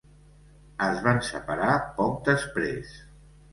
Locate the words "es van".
0.85-1.21